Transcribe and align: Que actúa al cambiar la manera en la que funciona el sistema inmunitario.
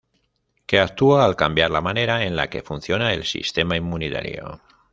Que 0.65 0.79
actúa 0.79 1.25
al 1.25 1.35
cambiar 1.35 1.69
la 1.69 1.79
manera 1.79 2.25
en 2.25 2.35
la 2.35 2.49
que 2.49 2.63
funciona 2.63 3.13
el 3.13 3.23
sistema 3.23 3.77
inmunitario. 3.77 4.59